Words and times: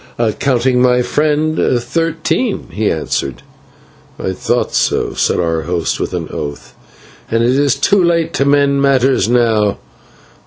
"Counting 0.39 0.81
my 0.81 1.03
friend, 1.03 1.79
thirteen," 1.79 2.69
he 2.71 2.89
answered. 2.91 3.43
"I 4.17 4.31
thought 4.33 4.73
so," 4.73 5.13
said 5.13 5.39
our 5.39 5.61
host, 5.61 5.99
with 5.99 6.15
an 6.15 6.27
oath, 6.31 6.73
"and 7.29 7.43
it 7.43 7.51
is 7.51 7.75
too 7.75 8.03
late 8.03 8.33
to 8.33 8.45
mend 8.45 8.81
matters 8.81 9.29
now. 9.29 9.77